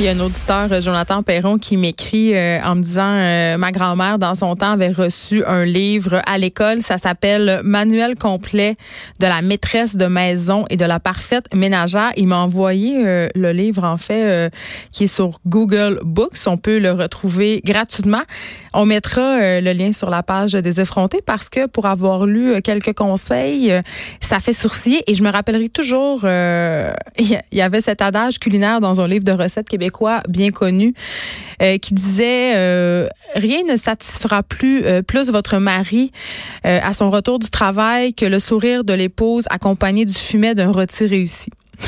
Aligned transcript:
Il 0.00 0.06
y 0.06 0.08
a 0.08 0.12
un 0.12 0.20
auditeur, 0.20 0.72
euh, 0.72 0.80
Jonathan 0.80 1.22
Perron, 1.22 1.58
qui 1.58 1.76
m'écrit 1.76 2.34
euh, 2.34 2.58
en 2.64 2.74
me 2.74 2.82
disant 2.82 3.16
euh, 3.18 3.58
ma 3.58 3.70
grand-mère, 3.70 4.18
dans 4.18 4.34
son 4.34 4.56
temps, 4.56 4.72
avait 4.72 4.92
reçu 4.92 5.44
un 5.44 5.66
livre 5.66 6.22
à 6.24 6.38
l'école. 6.38 6.80
Ça 6.80 6.96
s'appelle 6.96 7.60
Manuel 7.64 8.14
complet 8.14 8.76
de 9.18 9.26
la 9.26 9.42
maîtresse 9.42 9.96
de 9.96 10.06
maison 10.06 10.64
et 10.70 10.78
de 10.78 10.86
la 10.86 11.00
parfaite 11.00 11.54
ménagère. 11.54 12.12
Il 12.16 12.28
m'a 12.28 12.38
envoyé 12.38 13.28
le 13.34 13.52
livre, 13.52 13.84
en 13.84 13.98
fait, 13.98 14.50
qui 14.90 15.04
est 15.04 15.14
sur 15.14 15.38
Google 15.46 16.00
Books. 16.02 16.46
On 16.46 16.56
peut 16.56 16.78
le 16.78 16.92
retrouver 16.92 17.60
gratuitement. 17.62 18.22
On 18.72 18.86
mettra 18.86 19.60
le 19.60 19.72
lien 19.72 19.92
sur 19.92 20.08
la 20.08 20.22
page 20.22 20.52
des 20.52 20.80
effrontés 20.80 21.20
parce 21.20 21.50
que 21.50 21.66
pour 21.66 21.86
avoir 21.86 22.24
lu 22.24 22.62
quelques 22.62 22.94
conseils, 22.94 23.72
ça 24.20 24.40
fait 24.40 24.52
sourciller. 24.54 25.02
Et 25.08 25.14
je 25.14 25.22
me 25.22 25.30
rappellerai 25.30 25.68
toujours, 25.68 26.20
il 26.24 27.40
y 27.52 27.60
avait 27.60 27.82
cet 27.82 28.00
adage 28.00 28.38
culinaire 28.38 28.80
dans 28.80 29.00
un 29.02 29.08
livre 29.08 29.24
de 29.24 29.32
recettes 29.32 29.68
québécois 29.90 30.22
bien 30.28 30.50
connu 30.50 30.94
euh, 31.62 31.78
qui 31.78 31.94
disait 31.94 32.52
euh, 32.54 33.08
rien 33.34 33.62
ne 33.68 33.76
satisfera 33.76 34.42
plus 34.42 34.84
euh, 34.84 35.02
plus 35.02 35.30
votre 35.30 35.58
mari 35.58 36.12
à 36.64 36.92
son 36.92 37.10
retour 37.10 37.38
du 37.38 37.50
travail 37.50 38.14
que 38.14 38.24
le 38.24 38.38
sourire 38.38 38.84
de 38.84 38.92
l'épouse 38.92 39.44
accompagné 39.50 40.04
du 40.04 40.12
fumet 40.12 40.54
d'un 40.54 40.70
rôti 40.70 41.06
réussi. 41.06 41.50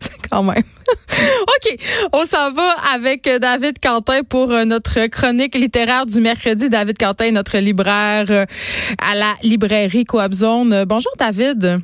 C'est 0.00 0.28
quand 0.30 0.42
même. 0.42 0.56
OK, 0.88 1.76
on 2.12 2.24
s'en 2.24 2.52
va 2.52 2.74
avec 2.94 3.28
David 3.40 3.78
Quentin 3.82 4.22
pour 4.22 4.48
notre 4.64 5.06
chronique 5.06 5.54
littéraire 5.54 6.06
du 6.06 6.20
mercredi. 6.20 6.68
David 6.70 6.98
Quentin, 6.98 7.30
notre 7.32 7.58
libraire 7.58 8.46
à 8.98 9.14
la 9.14 9.34
librairie 9.42 10.04
Coabzone. 10.04 10.84
Bonjour 10.86 11.12
David. 11.18 11.82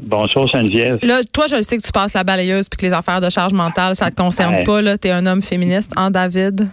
Bonjour 0.00 0.46
Geneviève. 0.48 0.98
Là, 1.02 1.20
toi, 1.32 1.46
je 1.46 1.60
sais 1.62 1.76
que 1.76 1.82
tu 1.82 1.92
passes 1.92 2.14
la 2.14 2.24
balayeuse 2.24 2.68
puis 2.68 2.78
que 2.78 2.86
les 2.86 2.92
affaires 2.92 3.20
de 3.20 3.28
charge 3.28 3.52
mentale, 3.52 3.94
ça 3.94 4.10
te 4.10 4.16
concerne 4.16 4.62
pas. 4.64 4.80
Là, 4.80 4.96
t'es 4.96 5.10
un 5.10 5.26
homme 5.26 5.42
féministe, 5.42 5.92
hein, 5.96 6.10
David? 6.10 6.68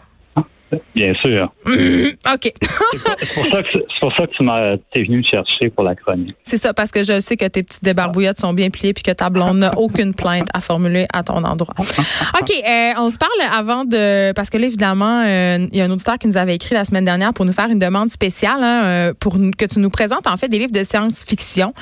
Bien 0.95 1.13
sûr. 1.15 1.51
OK. 1.65 2.51
c'est 2.53 3.99
pour, 3.99 4.13
ça 4.15 4.27
que 4.27 4.35
tu 4.35 4.43
m'as 4.43 4.75
es 4.93 5.03
venu 5.03 5.17
me 5.17 5.23
chercher 5.23 5.69
pour 5.69 5.83
la 5.83 5.95
chronique. 5.95 6.35
C'est 6.43 6.57
ça, 6.57 6.73
parce 6.73 6.91
que 6.91 7.03
je 7.03 7.19
sais 7.19 7.37
que 7.37 7.45
tes 7.45 7.63
petites 7.63 7.83
débarbouillettes 7.83 8.39
sont 8.39 8.53
bien 8.53 8.69
pliées 8.69 8.93
puis 8.93 9.03
que 9.03 9.11
ta 9.11 9.29
blonde 9.29 9.57
n'a 9.59 9.73
aucune 9.77 10.13
plainte 10.13 10.47
à 10.53 10.61
formuler 10.61 11.07
à 11.13 11.23
ton 11.23 11.43
endroit. 11.43 11.73
OK, 11.79 12.51
euh, 12.67 12.91
on 12.97 13.09
se 13.09 13.17
parle 13.17 13.31
avant 13.57 13.85
de... 13.85 14.31
Parce 14.33 14.49
que 14.49 14.57
là, 14.57 14.67
évidemment, 14.67 15.23
euh, 15.25 15.67
il 15.71 15.77
y 15.77 15.81
a 15.81 15.85
un 15.85 15.91
auditeur 15.91 16.17
qui 16.17 16.27
nous 16.27 16.37
avait 16.37 16.55
écrit 16.55 16.75
la 16.75 16.85
semaine 16.85 17.05
dernière 17.05 17.33
pour 17.33 17.45
nous 17.45 17.53
faire 17.53 17.69
une 17.69 17.79
demande 17.79 18.09
spéciale 18.09 18.61
hein, 18.63 18.83
euh, 18.83 19.13
pour 19.19 19.37
que 19.57 19.65
tu 19.65 19.79
nous 19.79 19.89
présentes 19.89 20.27
en 20.27 20.37
fait 20.37 20.47
des 20.47 20.59
livres 20.59 20.71
de 20.71 20.83
science-fiction, 20.83 21.73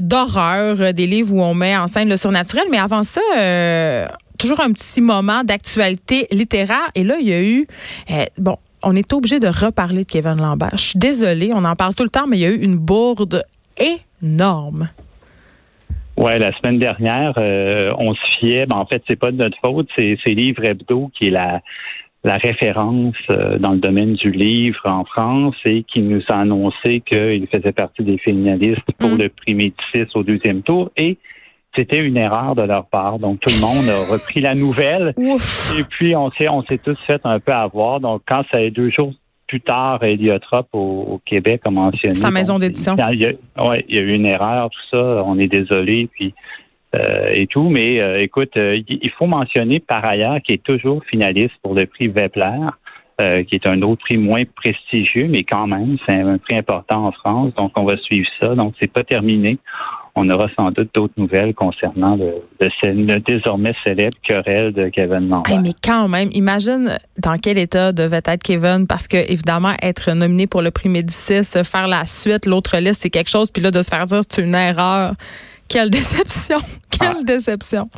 d'horreur, 0.00 0.94
des 0.94 1.06
livres 1.06 1.32
où 1.32 1.42
on 1.42 1.54
met 1.54 1.76
en 1.76 1.86
scène 1.86 2.08
le 2.08 2.16
surnaturel. 2.16 2.64
Mais 2.70 2.78
avant 2.78 3.02
ça 3.02 3.20
toujours 4.40 4.60
un 4.60 4.72
petit 4.72 5.00
moment 5.00 5.44
d'actualité 5.44 6.26
littéraire. 6.32 6.90
Et 6.94 7.04
là, 7.04 7.16
il 7.20 7.28
y 7.28 7.32
a 7.32 7.42
eu, 7.42 7.66
euh, 8.10 8.24
bon, 8.38 8.56
on 8.82 8.96
est 8.96 9.12
obligé 9.12 9.38
de 9.38 9.46
reparler 9.46 10.04
de 10.04 10.08
Kevin 10.08 10.36
Lambert. 10.36 10.70
Je 10.72 10.82
suis 10.82 10.98
désolée, 10.98 11.50
on 11.54 11.64
en 11.64 11.76
parle 11.76 11.94
tout 11.94 12.02
le 12.02 12.10
temps, 12.10 12.26
mais 12.26 12.38
il 12.38 12.40
y 12.40 12.46
a 12.46 12.50
eu 12.50 12.60
une 12.62 12.76
bourde 12.76 13.44
énorme. 13.76 14.88
Ouais, 16.16 16.38
la 16.38 16.52
semaine 16.58 16.78
dernière, 16.78 17.34
euh, 17.38 17.94
on 17.98 18.14
se 18.14 18.26
fiait, 18.38 18.66
ben, 18.66 18.76
en 18.76 18.86
fait, 18.86 19.02
c'est 19.06 19.16
pas 19.18 19.30
de 19.30 19.36
notre 19.36 19.58
faute, 19.60 19.88
c'est 19.96 20.18
Livre 20.26 20.64
Hebdo 20.64 21.10
qui 21.14 21.28
est 21.28 21.30
la, 21.30 21.60
la 22.24 22.36
référence 22.36 23.16
euh, 23.30 23.58
dans 23.58 23.72
le 23.72 23.78
domaine 23.78 24.14
du 24.14 24.30
livre 24.30 24.82
en 24.84 25.04
France 25.04 25.56
et 25.64 25.84
qui 25.84 26.00
nous 26.00 26.22
a 26.28 26.40
annoncé 26.40 27.00
qu'il 27.00 27.46
faisait 27.46 27.72
partie 27.72 28.02
des 28.02 28.18
finalistes 28.18 28.90
pour 28.98 29.10
mm. 29.10 29.18
le 29.18 29.28
prix 29.30 29.54
Médicis 29.54 30.10
au 30.14 30.22
deuxième 30.22 30.62
tour. 30.62 30.90
Et 30.96 31.16
c'était 31.74 31.98
une 31.98 32.16
erreur 32.16 32.54
de 32.54 32.62
leur 32.62 32.86
part. 32.86 33.18
Donc, 33.18 33.40
tout 33.40 33.50
le 33.50 33.60
monde 33.60 33.88
a 33.88 34.12
repris 34.12 34.40
la 34.40 34.54
nouvelle. 34.54 35.14
Et 35.18 35.84
puis, 35.84 36.16
on 36.16 36.30
s'est, 36.32 36.48
on 36.48 36.62
s'est 36.62 36.78
tous 36.78 36.98
fait 37.06 37.20
un 37.24 37.38
peu 37.38 37.52
avoir. 37.52 38.00
Donc, 38.00 38.22
quand 38.26 38.44
ça 38.50 38.60
est 38.60 38.70
deux 38.70 38.90
jours 38.90 39.12
plus 39.46 39.60
tard, 39.60 40.02
Eliotrop 40.02 40.68
au, 40.72 41.20
Québec 41.24 41.62
a 41.64 41.70
mentionné. 41.70 42.14
Sa 42.14 42.30
maison 42.30 42.58
d'édition. 42.58 42.96
Oui, 42.96 43.84
il 43.88 43.94
y 43.94 43.98
a 43.98 44.02
eu 44.02 44.14
une 44.14 44.26
erreur, 44.26 44.70
tout 44.70 44.80
ça. 44.90 45.22
On 45.24 45.38
est 45.38 45.48
désolé. 45.48 46.08
Puis, 46.12 46.34
euh, 46.96 47.28
et 47.32 47.46
tout. 47.46 47.68
Mais 47.68 48.00
euh, 48.00 48.20
écoute, 48.20 48.56
euh, 48.56 48.80
il 48.88 49.10
faut 49.10 49.26
mentionner 49.26 49.78
par 49.78 50.04
ailleurs 50.04 50.40
qu'il 50.42 50.56
est 50.56 50.62
toujours 50.62 51.04
finaliste 51.04 51.54
pour 51.62 51.74
le 51.74 51.86
prix 51.86 52.08
Vepler, 52.08 52.58
qui 53.48 53.54
est 53.54 53.66
un 53.66 53.82
autre 53.82 54.02
prix 54.02 54.16
moins 54.16 54.44
prestigieux, 54.56 55.28
mais 55.28 55.44
quand 55.44 55.66
même, 55.66 55.96
c'est 56.06 56.20
un 56.20 56.38
prix 56.38 56.56
important 56.56 57.06
en 57.06 57.12
France. 57.12 57.54
Donc, 57.54 57.72
on 57.76 57.84
va 57.84 57.96
suivre 57.98 58.28
ça. 58.38 58.54
Donc, 58.54 58.74
c'est 58.80 58.92
pas 58.92 59.04
terminé 59.04 59.58
on 60.14 60.28
aura 60.28 60.48
sans 60.56 60.70
doute 60.70 60.90
d'autres 60.94 61.14
nouvelles 61.16 61.54
concernant 61.54 62.16
le, 62.16 63.20
désormais 63.20 63.72
célèbre 63.82 64.16
querelle 64.22 64.72
de 64.72 64.88
Kevin 64.88 65.28
Lambert. 65.28 65.60
mais 65.60 65.72
quand 65.82 66.08
même, 66.08 66.28
imagine 66.32 66.98
dans 67.18 67.36
quel 67.38 67.58
état 67.58 67.92
devait 67.92 68.20
être 68.24 68.42
Kevin, 68.42 68.86
parce 68.86 69.08
que 69.08 69.16
évidemment, 69.30 69.72
être 69.82 70.12
nominé 70.12 70.46
pour 70.46 70.62
le 70.62 70.70
prix 70.70 70.88
Médicis, 70.88 71.44
faire 71.64 71.88
la 71.88 72.04
suite, 72.04 72.46
l'autre 72.46 72.76
liste, 72.78 73.02
c'est 73.02 73.10
quelque 73.10 73.30
chose, 73.30 73.50
puis 73.50 73.62
là, 73.62 73.70
de 73.70 73.82
se 73.82 73.88
faire 73.88 74.06
dire 74.06 74.20
c'est 74.28 74.42
une 74.42 74.54
erreur. 74.54 75.14
Quelle 75.68 75.90
déception! 75.90 76.58
Quelle 76.90 77.18
ah. 77.20 77.24
déception! 77.24 77.88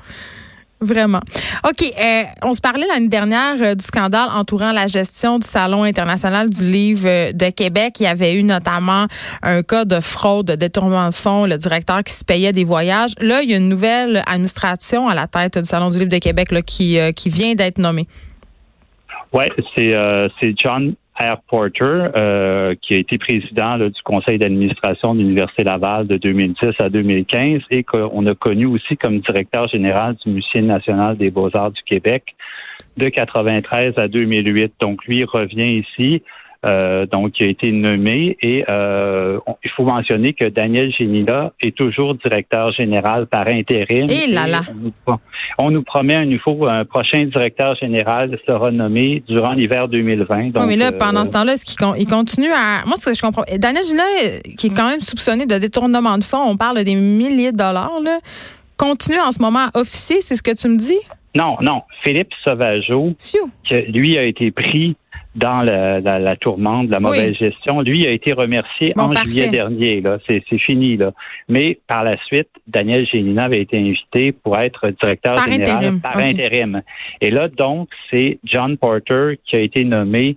Vraiment. 0.83 1.21
OK. 1.65 1.93
Euh, 1.97 2.23
on 2.43 2.55
se 2.55 2.61
parlait 2.61 2.87
l'année 2.89 3.09
dernière 3.09 3.55
euh, 3.61 3.75
du 3.77 3.85
scandale 3.85 4.29
entourant 4.35 4.73
la 4.73 4.89
gestion 4.89 5.39
du 5.39 5.47
Salon 5.47 5.85
international 5.85 6.51
du 6.51 6.69
livre 6.69 7.07
euh, 7.07 7.33
de 7.33 7.51
Québec. 7.51 8.01
Il 8.01 8.03
y 8.03 8.07
avait 8.07 8.35
eu 8.35 8.43
notamment 8.43 9.07
un 9.43 9.63
cas 9.63 9.85
de 9.85 10.01
fraude, 10.01 10.49
de 10.49 10.55
détournement 10.57 11.09
de 11.09 11.15
fonds, 11.15 11.47
le 11.47 11.57
directeur 11.57 12.03
qui 12.03 12.13
se 12.13 12.25
payait 12.25 12.51
des 12.51 12.65
voyages. 12.65 13.13
Là, 13.21 13.43
il 13.43 13.51
y 13.51 13.55
a 13.55 13.59
une 13.59 13.69
nouvelle 13.69 14.25
administration 14.27 15.09
à 15.09 15.15
la 15.15 15.29
tête 15.29 15.57
du 15.57 15.65
Salon 15.65 15.91
du 15.91 15.99
livre 15.99 16.11
de 16.11 16.19
Québec 16.19 16.51
là, 16.51 16.63
qui, 16.63 16.99
qui 17.15 17.29
vient 17.29 17.55
d'être 17.55 17.79
nommée. 17.79 18.09
Oui, 19.33 19.45
c'est 19.75 20.55
John 20.57 20.95
Air 21.19 21.39
Porter, 21.49 22.09
euh, 22.17 22.75
qui 22.81 22.95
a 22.95 22.97
été 22.97 23.19
président 23.19 23.79
du 23.79 24.03
conseil 24.05 24.39
d'administration 24.39 25.15
de 25.15 25.21
l'Université 25.21 25.63
Laval 25.63 26.07
de 26.07 26.17
2010 26.17 26.81
à 26.81 26.89
2015 26.89 27.63
et 27.71 27.85
qu'on 27.85 28.27
a 28.27 28.35
connu 28.35 28.67
aussi 28.67 28.97
comme 28.97 29.21
directeur 29.21 29.69
général 29.69 30.17
du 30.25 30.33
Musée 30.33 30.63
national 30.63 31.17
des 31.17 31.31
beaux-arts 31.31 31.73
du 31.73 31.83
Québec 31.83 32.35
de 32.97 33.09
93 33.09 33.99
à 33.99 34.09
2008. 34.09 34.75
Donc, 34.81 35.05
lui 35.05 35.25
revient 35.25 35.79
ici. 35.79 36.23
Euh, 36.65 37.07
donc, 37.07 37.41
il 37.41 37.47
a 37.47 37.49
été 37.49 37.73
nommé 37.73 38.37
et 38.41 38.65
euh, 38.69 39.39
il 39.65 39.71
faut 39.71 39.85
mentionner 39.85 40.33
que 40.33 40.49
Daniel 40.49 40.93
Génila 40.93 41.53
est 41.61 41.77
toujours 41.77 42.15
directeur 42.15 42.73
général 42.73 43.27
par 43.27 43.49
intérim. 43.49 44.09
Et 44.09 44.29
là 44.29 44.47
là. 44.47 44.61
On, 45.59 45.71
nous, 45.71 45.83
promet 45.83 46.15
un 46.15 46.25
nouveau, 46.25 46.67
un 46.67 46.85
prochain 46.85 47.25
directeur 47.25 47.75
général 47.77 48.39
sera 48.47 48.71
nommé 48.71 49.25
durant 49.27 49.53
l'hiver 49.53 49.89
2020. 49.89 50.51
Donc, 50.51 50.63
oui, 50.63 50.69
mais 50.69 50.77
là, 50.77 50.93
pendant 50.93 51.23
euh, 51.23 51.25
ce 51.25 51.31
temps-là, 51.31 51.53
est-ce 51.55 51.65
qu'il 51.65 52.07
continue 52.07 52.53
à... 52.53 52.87
Moi, 52.87 52.97
ce 52.97 53.07
que 53.07 53.15
je 53.15 53.21
comprends... 53.21 53.45
Daniel 53.59 53.85
Génila, 53.85 54.05
qui 54.57 54.69
est 54.69 54.75
quand 54.75 54.89
même 54.89 55.01
soupçonné 55.01 55.47
de 55.47 55.59
détournement 55.59 56.17
de 56.17 56.25
fonds, 56.25 56.45
on 56.47 56.57
parle 56.57 56.85
des 56.85 56.95
milliers 56.95 57.53
de 57.53 57.57
dollars, 57.57 58.01
là, 58.05 58.19
continue 58.77 59.21
en 59.21 59.33
ce 59.33 59.43
moment 59.43 59.67
à 59.75 59.81
officier, 59.81 60.21
c'est 60.21 60.37
ce 60.37 60.43
que 60.43 60.55
tu 60.55 60.69
me 60.69 60.77
dis? 60.77 60.99
Non, 61.35 61.57
non. 61.61 61.83
Philippe 62.03 62.33
Sauvageau, 62.45 63.15
qui, 63.19 63.39
lui 63.89 64.19
a 64.19 64.25
été 64.25 64.51
pris 64.51 64.97
dans 65.35 65.63
la, 65.63 66.01
la, 66.01 66.37
tourmente 66.37 66.87
de 66.87 66.93
la 66.93 67.01
mauvaise 67.01 67.35
gestion. 67.37 67.81
Lui 67.81 68.07
a 68.07 68.11
été 68.11 68.33
remercié 68.33 68.93
en 68.97 69.15
juillet 69.15 69.49
dernier. 69.49 70.01
Là, 70.01 70.19
c'est, 70.27 70.43
fini 70.59 70.97
là. 70.97 71.13
Mais 71.49 71.79
par 71.89 72.05
la 72.05 72.17
suite, 72.25 72.49
Daniel 72.67 73.07
Génina 73.07 73.45
avait 73.45 73.63
été 73.63 73.79
invité 73.79 74.33
pour 74.33 74.59
être 74.59 74.91
directeur 75.01 75.39
général 75.47 76.01
par 76.03 76.19
intérim. 76.19 76.83
Et 77.21 77.31
là, 77.31 77.49
donc, 77.49 77.89
c'est 78.11 78.39
John 78.45 78.77
Porter 78.77 79.39
qui 79.47 79.57
a 79.57 79.61
été 79.61 79.85
nommé 79.85 80.37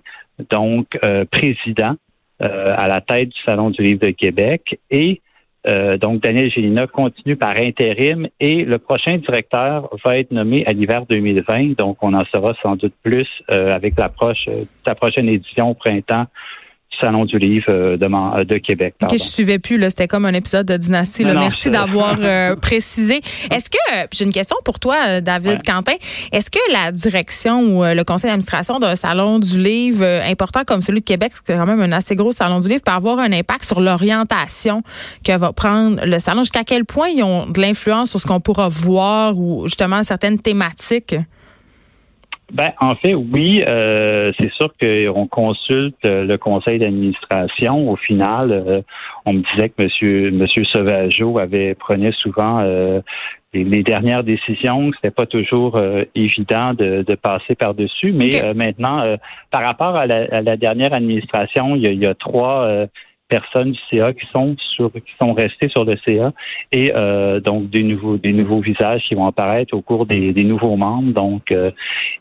donc 0.50 0.98
euh, 1.02 1.24
président 1.30 1.96
euh, 2.42 2.74
à 2.76 2.88
la 2.88 3.00
tête 3.00 3.28
du 3.30 3.40
Salon 3.44 3.70
du 3.70 3.82
Livre 3.82 4.00
de 4.00 4.10
Québec 4.10 4.78
et 4.90 5.20
euh, 5.66 5.96
donc, 5.98 6.22
Daniel 6.22 6.50
Gélina 6.50 6.86
continue 6.86 7.36
par 7.36 7.56
intérim 7.56 8.28
et 8.38 8.64
le 8.64 8.78
prochain 8.78 9.18
directeur 9.18 9.88
va 10.04 10.18
être 10.18 10.30
nommé 10.30 10.64
à 10.66 10.72
l'hiver 10.72 11.06
2020. 11.06 11.76
Donc, 11.76 11.98
on 12.02 12.14
en 12.14 12.24
saura 12.26 12.54
sans 12.62 12.76
doute 12.76 12.94
plus 13.02 13.28
euh, 13.50 13.74
avec 13.74 13.96
l'approche 13.98 14.46
de 14.46 14.66
la 14.86 14.94
prochaine 14.94 15.28
édition 15.28 15.70
au 15.70 15.74
printemps 15.74 16.26
Salon 17.00 17.24
du 17.24 17.38
livre 17.38 17.66
euh, 17.68 17.96
de, 17.96 18.04
euh, 18.04 18.44
de 18.44 18.58
Québec. 18.58 18.94
OK, 19.02 19.12
je 19.12 19.22
suivais 19.22 19.58
plus. 19.58 19.82
C'était 19.84 20.08
comme 20.08 20.24
un 20.24 20.34
épisode 20.34 20.66
de 20.66 20.76
Dynastie. 20.76 21.24
Merci 21.24 21.70
d'avoir 21.70 22.16
euh, 22.18 22.56
précisé. 22.60 23.20
Est-ce 23.50 23.70
que, 23.70 24.08
j'ai 24.12 24.24
une 24.24 24.32
question 24.32 24.56
pour 24.64 24.78
toi, 24.78 25.20
David 25.20 25.62
Quentin. 25.64 25.94
Est-ce 26.32 26.50
que 26.50 26.58
la 26.72 26.92
direction 26.92 27.60
ou 27.60 27.84
le 27.84 28.02
conseil 28.04 28.28
d'administration 28.30 28.78
d'un 28.78 28.96
salon 28.96 29.38
du 29.38 29.58
livre 29.58 30.04
important 30.28 30.62
comme 30.66 30.82
celui 30.82 31.00
de 31.00 31.04
Québec, 31.04 31.32
c'est 31.44 31.54
quand 31.54 31.66
même 31.66 31.80
un 31.80 31.92
assez 31.92 32.16
gros 32.16 32.32
salon 32.32 32.60
du 32.60 32.68
livre, 32.68 32.82
peut 32.82 32.92
avoir 32.92 33.18
un 33.18 33.32
impact 33.32 33.64
sur 33.64 33.80
l'orientation 33.80 34.82
que 35.24 35.36
va 35.36 35.52
prendre 35.52 36.04
le 36.04 36.18
salon? 36.18 36.42
Jusqu'à 36.42 36.64
quel 36.64 36.84
point 36.84 37.08
ils 37.08 37.22
ont 37.22 37.46
de 37.46 37.60
l'influence 37.60 38.10
sur 38.10 38.20
ce 38.20 38.26
qu'on 38.26 38.40
pourra 38.40 38.68
voir 38.68 39.38
ou 39.38 39.66
justement 39.66 40.02
certaines 40.02 40.38
thématiques? 40.38 41.14
Ben, 42.52 42.72
en 42.80 42.94
fait, 42.94 43.14
oui. 43.14 43.62
Euh, 43.66 44.32
c'est 44.38 44.50
sûr 44.52 44.70
qu'on 44.80 45.26
consulte 45.26 45.96
euh, 46.04 46.24
le 46.24 46.38
conseil 46.38 46.78
d'administration. 46.78 47.90
Au 47.90 47.96
final, 47.96 48.52
euh, 48.52 48.82
on 49.24 49.32
me 49.32 49.42
disait 49.52 49.70
que 49.70 49.82
Monsieur 49.82 50.30
Monsieur 50.30 50.64
Sauvageau 50.64 51.38
avait 51.38 51.74
prenait 51.74 52.12
souvent 52.12 52.62
les, 53.52 53.82
dernières 53.82 54.22
décisions. 54.22 54.92
C'était 54.94 55.10
pas 55.10 55.26
toujours 55.26 55.80
évident 56.14 56.74
de, 56.74 57.14
passer 57.16 57.56
par 57.56 57.74
dessus. 57.74 58.12
Mais 58.12 58.30
maintenant, 58.54 59.16
par 59.50 59.62
rapport 59.62 59.96
à 59.96 60.06
la, 60.06 60.56
dernière 60.56 60.92
administration, 60.92 61.74
il 61.74 61.82
y 61.82 61.86
a, 61.86 61.90
il 61.90 61.98
y 61.98 62.06
a 62.06 62.14
trois 62.14 62.86
personnes 63.28 63.72
du 63.72 63.80
CA 63.90 64.12
qui 64.12 64.26
sont 64.26 64.56
sur 64.58 64.92
qui 64.92 65.12
sont 65.18 65.32
restées 65.32 65.68
sur 65.68 65.84
le 65.84 65.96
CA 66.04 66.32
et 66.72 66.92
euh, 66.94 67.40
donc 67.40 67.70
des 67.70 67.82
nouveaux 67.82 68.16
des 68.16 68.32
nouveaux 68.32 68.60
visages 68.60 69.02
qui 69.08 69.14
vont 69.14 69.26
apparaître 69.26 69.74
au 69.74 69.82
cours 69.82 70.06
des, 70.06 70.32
nouveaux 70.44 70.76
membres. 70.76 71.12
Donc 71.12 71.50
euh, 71.50 71.70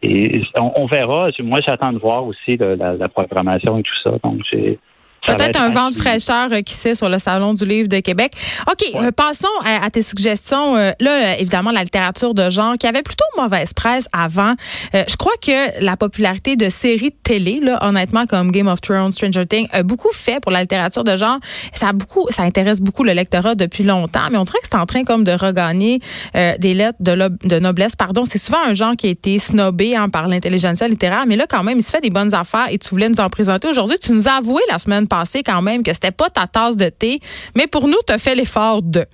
et 0.01 0.41
on, 0.55 0.85
verra. 0.85 1.29
Moi 1.39 1.61
j'attends 1.61 1.93
de 1.93 1.99
voir 1.99 2.25
aussi 2.25 2.57
la, 2.57 2.75
la, 2.75 3.09
programmation 3.09 3.77
et 3.77 3.83
tout 3.83 3.97
ça. 4.03 4.11
Donc 4.23 4.41
j'ai 4.51 4.79
Peut-être 5.25 5.59
un 5.59 5.69
vent 5.69 5.89
de 5.89 5.95
fraîcheur 5.95 6.49
euh, 6.51 6.61
qui 6.61 6.73
sait 6.73 6.95
sur 6.95 7.09
le 7.09 7.19
Salon 7.19 7.53
du 7.53 7.65
livre 7.65 7.87
de 7.87 7.99
Québec. 7.99 8.33
OK, 8.67 8.83
euh, 8.95 9.11
passons 9.11 9.47
à, 9.65 9.89
tes 9.89 10.01
suggestions. 10.01 10.75
Euh, 10.75 10.91
là, 10.99 11.39
évidemment, 11.39 11.71
la 11.71 11.83
littérature 11.83 12.33
de 12.33 12.49
genre 12.49 12.77
qui 12.77 12.87
avait 12.87 13.01
plutôt 13.01 13.25
mauvaise 13.37 13.73
presse 13.73 14.07
avant. 14.13 14.53
je 14.93 15.15
crois 15.15 15.33
que 15.41 15.83
la 15.83 15.97
popularité 15.97 16.55
de 16.55 16.69
séries 16.69 17.09
de 17.09 17.15
télé, 17.23 17.59
là, 17.61 17.79
honnêtement, 17.81 18.25
comme 18.25 18.51
Game 18.51 18.67
of 18.67 18.81
Thrones, 18.81 19.11
Stranger 19.11 19.45
Things, 19.45 19.67
a 19.71 19.83
beaucoup 19.83 20.13
fait 20.13 20.39
pour 20.39 20.51
la 20.51 20.61
littérature 20.61 21.03
de 21.03 21.17
genre. 21.17 21.39
Ça 21.73 21.89
a 21.89 21.93
beaucoup, 21.93 22.27
ça 22.29 22.43
intéresse 22.43 22.81
beaucoup 22.81 23.03
le 23.03 23.13
lectorat 23.13 23.55
depuis 23.55 23.83
longtemps, 23.83 24.27
mais 24.31 24.37
on 24.37 24.43
dirait 24.43 24.59
que 24.59 24.67
c'est 24.71 24.77
en 24.77 24.85
train 24.85 25.03
comme 25.03 25.23
de 25.23 25.31
regagner 25.31 25.99
des 26.33 26.73
lettres 26.73 26.97
de, 26.99 27.29
de 27.47 27.59
noblesse. 27.59 27.95
Pardon, 27.95 28.25
c'est 28.25 28.37
souvent 28.37 28.59
un 28.65 28.73
genre 28.73 28.95
qui 28.95 29.07
a 29.07 29.09
été 29.09 29.39
snobé 29.39 29.95
hein, 29.95 30.09
par 30.09 30.27
l'intelligence 30.27 30.81
littéraire, 30.81 31.25
mais 31.27 31.35
là, 31.35 31.45
quand 31.47 31.63
même, 31.63 31.77
il 31.77 31.83
se 31.83 31.91
fait 31.91 32.01
des 32.01 32.09
bonnes 32.09 32.33
affaires 32.33 32.67
et 32.69 32.77
tu 32.77 32.89
voulais 32.89 33.09
nous 33.09 33.19
en 33.19 33.29
présenter 33.29 33.67
aujourd'hui. 33.67 33.97
Tu 34.01 34.11
nous 34.11 34.27
as 34.27 34.33
avoué 34.33 34.61
la 34.69 34.79
semaine 34.79 35.07
passée 35.07 35.14
quand 35.45 35.61
même 35.61 35.83
que 35.83 35.93
c'était 35.93 36.11
pas 36.11 36.29
ta 36.29 36.47
tasse 36.47 36.77
de 36.77 36.89
thé, 36.89 37.19
mais 37.55 37.67
pour 37.67 37.87
nous, 37.87 37.97
tu 38.05 38.13
as 38.13 38.17
fait 38.17 38.35
l'effort 38.35 38.81
de. 38.81 39.05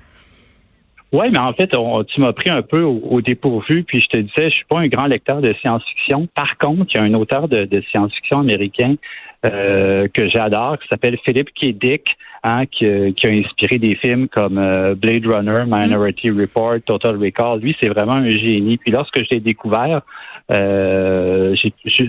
Oui, 1.12 1.30
mais 1.30 1.40
en 1.40 1.52
fait, 1.52 1.76
tu 2.08 2.22
m'as 2.22 2.32
pris 2.32 2.50
un 2.50 2.62
peu 2.62 2.84
au, 2.84 3.22
dépourvu, 3.22 3.84
puis 3.84 4.00
je 4.00 4.08
te 4.08 4.18
disais, 4.18 4.50
je 4.50 4.56
suis 4.56 4.66
pas 4.66 4.80
un 4.80 4.88
grand 4.88 5.08
lecteur 5.08 5.42
de 5.42 5.52
science-fiction. 5.54 6.28
Par 6.34 6.58
contre, 6.58 6.86
il 6.94 6.96
y 6.96 6.98
a 7.00 7.04
un 7.04 7.14
auteur 7.14 7.50
de, 7.50 7.82
science-fiction 7.82 8.40
américain 8.40 8.96
euh, 9.44 10.08
que 10.14 10.30
j'adore, 10.30 10.80
qui 10.80 10.88
s'appelle 10.88 11.18
Philip 11.26 11.50
K. 11.54 11.78
Dick, 11.78 12.16
hein, 12.44 12.66
qui, 12.66 12.86
a 12.86 13.28
inspiré 13.28 13.78
des 13.78 13.96
films 13.96 14.30
comme 14.30 14.58
euh, 14.58 14.96
Blade 14.96 15.26
Runner, 15.26 15.64
Minority 15.68 16.30
Report, 16.30 16.78
Total 16.86 17.18
Recall. 17.18 17.60
Lui, 17.60 17.76
c'est 17.82 17.90
vraiment 17.90 18.14
un 18.14 18.38
génie. 18.38 18.78
Puis 18.78 18.92
lorsque 18.92 19.22
je 19.22 19.28
l'ai 19.32 19.42
découvert, 19.42 20.02
euh, 20.50 21.56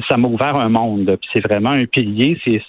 ça 0.08 0.16
m'a 0.16 0.28
ouvert 0.28 0.54
un 0.54 0.68
monde. 0.68 1.16
Puis 1.20 1.30
c'est 1.32 1.40
vraiment 1.40 1.70
un 1.70 1.86
pilier. 1.86 2.38
C'est 2.44 2.62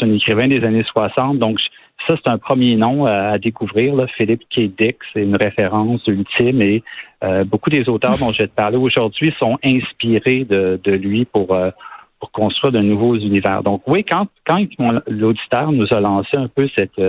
un 0.00 0.12
écrivain 0.12 0.46
des 0.46 0.62
années 0.62 0.84
60. 0.84 1.38
Donc, 1.38 1.58
ça, 2.06 2.14
c'est 2.16 2.28
un 2.28 2.38
premier 2.38 2.76
nom 2.76 3.06
à, 3.06 3.38
découvrir. 3.38 3.94
Philippe 4.16 4.42
K. 4.50 4.60
Dick, 4.78 4.96
c'est 5.12 5.22
une 5.22 5.36
référence 5.36 6.06
ultime 6.06 6.62
et 6.62 6.82
euh, 7.22 7.44
beaucoup 7.44 7.70
des 7.70 7.88
auteurs 7.88 8.18
dont 8.18 8.30
je 8.30 8.42
vais 8.42 8.48
te 8.48 8.54
parler 8.54 8.76
aujourd'hui 8.76 9.34
sont 9.38 9.58
inspirés 9.64 10.44
de, 10.44 10.78
lui 10.90 11.24
pour, 11.24 11.54
euh, 11.54 11.70
pour 12.20 12.30
construire 12.30 12.72
de 12.72 12.80
nouveaux 12.80 13.16
univers. 13.16 13.62
Donc 13.62 13.82
oui, 13.86 14.04
quand, 14.04 14.28
quand 14.46 14.64
l'auditeur 15.06 15.72
nous 15.72 15.92
a 15.92 16.00
lancé 16.00 16.36
un 16.36 16.46
peu 16.46 16.68
cette, 16.74 17.00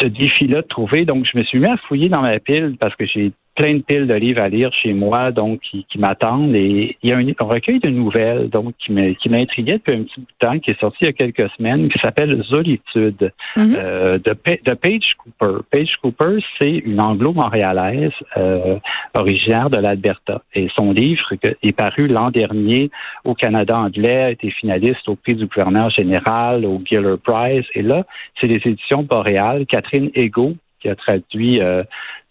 ce 0.00 0.04
défi-là 0.04 0.62
de 0.62 0.66
trouver, 0.66 1.04
donc 1.04 1.26
je 1.30 1.38
me 1.38 1.44
suis 1.44 1.58
mis 1.58 1.66
à 1.66 1.76
fouiller 1.76 2.08
dans 2.08 2.22
ma 2.22 2.38
pile 2.38 2.76
parce 2.78 2.94
que 2.96 3.06
j'ai 3.06 3.32
plein 3.56 3.74
de 3.74 3.82
piles 3.82 4.06
de 4.06 4.14
livres 4.14 4.40
à 4.40 4.48
lire 4.48 4.72
chez 4.72 4.92
moi, 4.92 5.32
donc 5.32 5.60
qui, 5.60 5.86
m'attendent. 5.98 6.54
Et 6.54 6.96
il 7.02 7.10
y 7.10 7.12
a 7.12 7.16
un, 7.16 7.44
recueil 7.44 7.80
de 7.80 7.88
nouvelles, 7.88 8.48
donc 8.50 8.74
qui 8.78 8.92
m'intriguait 8.92 9.78
depuis 9.78 9.94
un 9.94 10.02
petit 10.02 10.20
bout 10.20 10.26
de 10.26 10.46
temps, 10.46 10.58
qui 10.58 10.70
est 10.70 10.80
sorti 10.80 10.98
il 11.02 11.06
y 11.06 11.08
a 11.08 11.12
quelques 11.12 11.50
semaines, 11.56 11.88
qui 11.88 11.98
s'appelle 11.98 12.42
Solitude 12.44 13.32
mhm. 13.56 13.74
euh, 13.76 14.18
de, 14.18 14.36
de 14.64 14.74
Paige 14.74 15.14
Cooper. 15.18 15.62
Paige 15.70 15.96
Cooper, 16.02 16.38
c'est 16.58 16.76
une 16.84 17.00
anglo-montréalaise 17.00 18.12
euh, 18.36 18.78
originaire 19.14 19.70
de 19.70 19.78
l'Alberta. 19.78 20.42
Et 20.54 20.68
son 20.74 20.92
livre 20.92 21.26
est 21.42 21.72
paru 21.72 22.06
l'an 22.06 22.30
dernier 22.30 22.90
au 23.24 23.34
Canada 23.34 23.76
anglais, 23.78 24.22
a 24.22 24.30
été 24.30 24.50
finaliste 24.50 25.08
au 25.08 25.16
prix 25.16 25.34
du 25.34 25.46
gouverneur 25.46 25.90
général, 25.90 26.64
au 26.66 26.80
Giller 26.84 27.16
Prize. 27.22 27.64
Et 27.74 27.82
là, 27.82 28.04
c'est 28.40 28.46
les 28.46 28.60
éditions 28.64 29.02
Boréal. 29.02 29.66
Catherine 29.66 30.10
Ego, 30.14 30.54
qui 30.80 30.88
a 30.88 30.96
traduit 30.96 31.60
euh, 31.60 31.82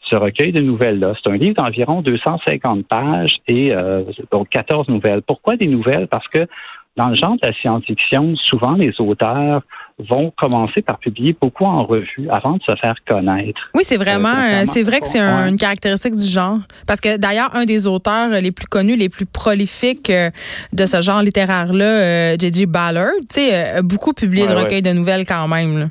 ce 0.10 0.16
recueil 0.16 0.52
de 0.52 0.62
nouvelles-là. 0.62 1.14
C'est 1.22 1.30
un 1.30 1.38
livre 1.38 1.56
d'environ 1.56 2.02
250 2.02 2.88
pages 2.88 3.38
et 3.48 3.74
euh, 3.74 4.04
donc 4.32 4.50
14 4.50 4.88
nouvelles. 4.90 5.22
Pourquoi 5.22 5.58
des 5.58 5.68
nouvelles? 5.68 6.08
Parce 6.08 6.28
que 6.28 6.48
dans 6.96 7.10
le 7.10 7.16
genre 7.16 7.34
de 7.34 7.48
la 7.48 7.54
science-fiction, 7.54 8.36
souvent 8.38 8.74
les 8.74 8.94
auteurs 9.00 9.62
vont 10.00 10.32
commencer 10.38 10.82
par 10.82 10.98
publier 10.98 11.36
beaucoup 11.40 11.66
en 11.66 11.86
revue 11.86 12.30
avant 12.30 12.54
de 12.54 12.64
se 12.64 12.76
faire 12.76 12.96
connaître. 13.08 13.70
Oui, 13.74 13.84
c'est 13.84 13.98
vraiment, 13.98 14.36
euh, 14.36 14.64
c'est 14.66 14.84
vrai 14.84 15.00
que 15.00 15.08
c'est 15.08 15.20
une 15.20 15.58
caractéristique 15.58 16.16
du 16.16 16.28
genre. 16.28 16.60
Parce 16.88 17.02
que 17.02 17.18
d'ailleurs, 17.18 17.50
un 17.54 17.66
des 17.66 17.88
auteurs 17.88 18.30
les 18.30 18.52
plus 18.52 18.68
connus, 18.68 18.96
les 18.96 19.10
plus 19.10 19.26
prolifiques 19.26 20.10
euh, 20.10 20.30
de 20.74 20.86
ce 20.86 21.02
genre 21.02 21.22
littéraire-là, 21.22 22.38
J.J. 22.38 22.66
Ballard, 22.66 23.12
tu 23.30 23.42
sais, 23.42 23.78
a 23.78 23.82
beaucoup 23.82 24.14
publié 24.14 24.48
de 24.48 24.54
recueils 24.54 24.82
de 24.82 24.92
nouvelles 24.92 25.26
quand 25.26 25.48
même. 25.48 25.80
Là. 25.80 25.86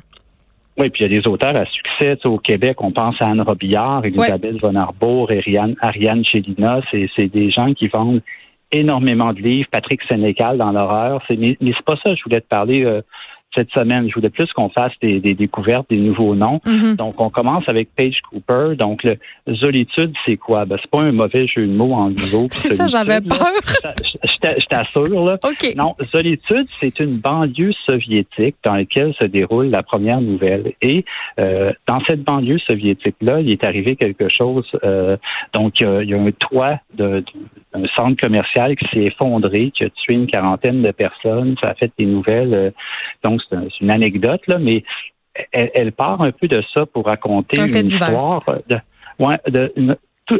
Oui, 0.77 0.89
puis 0.89 1.03
il 1.05 1.11
y 1.11 1.15
a 1.15 1.19
des 1.21 1.27
auteurs 1.27 1.55
à 1.55 1.65
succès. 1.65 2.17
au 2.25 2.37
Québec, 2.37 2.81
on 2.81 2.91
pense 2.91 3.21
à 3.21 3.27
Anne 3.27 3.41
Robillard, 3.41 4.05
Elisabeth 4.05 4.59
Von 4.61 4.75
Arbour, 4.75 5.31
Ariane, 5.31 5.75
Ariane 5.79 6.25
Chélina. 6.25 6.81
C'est 6.91 7.27
des 7.27 7.49
gens 7.49 7.73
qui 7.73 7.87
vendent 7.87 8.21
énormément 8.71 9.31
de 9.31 9.39
livres. 9.39 9.69
Patrick 9.71 10.01
Sénécal 10.03 10.57
dans 10.57 10.71
l'horreur. 10.71 11.23
Mais, 11.29 11.57
mais 11.61 11.71
c'est 11.75 11.85
pas 11.85 11.95
ça 11.95 12.09
que 12.11 12.17
je 12.17 12.23
voulais 12.23 12.41
te 12.41 12.47
parler. 12.47 12.83
Euh, 12.83 13.01
cette 13.55 13.71
semaine. 13.71 14.07
Je 14.09 14.15
voulais 14.15 14.29
plus 14.29 14.51
qu'on 14.53 14.69
fasse 14.69 14.91
des, 15.01 15.19
découvertes, 15.19 15.89
des 15.89 15.97
nouveaux 15.97 16.35
noms. 16.35 16.59
Mm-hmm. 16.65 16.95
Donc, 16.97 17.19
on 17.19 17.29
commence 17.29 17.67
avec 17.67 17.89
Paige 17.95 18.21
Cooper. 18.29 18.75
Donc, 18.77 19.03
le 19.03 19.17
Zolitude, 19.55 20.13
c'est 20.25 20.37
quoi? 20.37 20.65
Ben, 20.65 20.77
c'est 20.81 20.91
pas 20.91 21.01
un 21.01 21.11
mauvais 21.11 21.47
jeu 21.47 21.65
de 21.65 21.71
mots 21.71 21.93
en 21.93 22.09
niveau. 22.09 22.47
c'est 22.51 22.69
ça, 22.69 22.87
j'avais 22.87 23.21
peur. 23.21 23.47
Je 24.43 24.65
t'assure, 24.67 25.25
là. 25.25 25.35
Non, 25.75 25.95
Zolitude, 26.11 26.67
c'est 26.79 26.99
une 26.99 27.17
banlieue 27.17 27.73
soviétique 27.85 28.55
dans 28.63 28.75
laquelle 28.75 29.13
se 29.15 29.25
déroule 29.25 29.67
la 29.67 29.83
première 29.83 30.21
nouvelle. 30.21 30.73
Et 30.81 31.05
euh, 31.39 31.71
dans 31.87 31.99
cette 32.05 32.23
banlieue 32.23 32.59
soviétique-là, 32.59 33.41
il 33.41 33.51
est 33.51 33.63
arrivé 33.63 33.95
quelque 33.95 34.29
chose. 34.29 34.65
Euh, 34.83 35.17
donc, 35.53 35.79
il 35.79 36.09
y, 36.09 36.13
a 36.13 36.19
un 36.19 36.31
toit 36.31 36.79
d'un 36.93 37.21
centre 37.95 38.19
commercial 38.19 38.75
qui 38.75 38.85
s'est 38.93 39.03
effondré, 39.05 39.71
qui 39.71 39.83
a 39.83 39.89
tué 39.89 40.13
une 40.13 40.27
quarantaine 40.27 40.81
de 40.81 40.91
personnes. 40.91 41.55
Ça 41.61 41.69
a 41.69 41.73
fait 41.75 41.91
des 41.97 42.05
nouvelles. 42.05 42.53
Euh, 42.53 42.71
donc, 43.23 43.41
c'est 43.49 43.81
une 43.81 43.89
anecdote, 43.89 44.45
là, 44.47 44.57
mais 44.59 44.83
elle, 45.51 45.91
part 45.91 46.21
un 46.21 46.31
peu 46.31 46.47
de 46.47 46.63
ça 46.73 46.85
pour 46.85 47.05
raconter 47.05 47.59
une 47.59 47.85
histoire. 47.85 48.43
De, 48.67 48.79